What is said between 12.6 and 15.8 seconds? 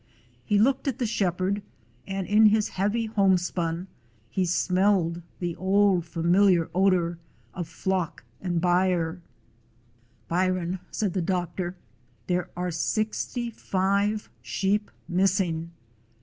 sixty five sheep missing.